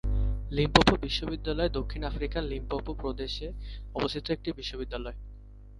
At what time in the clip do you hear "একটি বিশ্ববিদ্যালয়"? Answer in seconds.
4.29-5.17